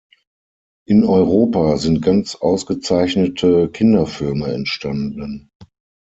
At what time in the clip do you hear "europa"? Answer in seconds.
1.03-1.77